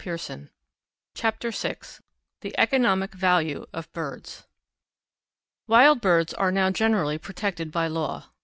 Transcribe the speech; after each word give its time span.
CHAPTER 1.13 1.51
VI 1.51 1.75
THE 2.39 2.55
ECONOMIC 2.57 3.13
VALUE 3.13 3.67
OF 3.71 3.91
BIRDS 3.93 4.47
Wild 5.67 6.01
birds 6.01 6.33
are 6.33 6.51
now 6.51 6.71
generally 6.71 7.19
protected 7.19 7.71
by 7.71 7.85
law. 7.85 8.31